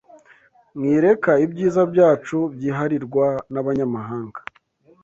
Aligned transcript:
mwireka 0.77 1.31
ibyiza 1.45 1.81
byacu 1.93 2.37
byiharirwa 2.53 3.25
n’ 3.53 3.55
abanyamahanga 3.61 4.39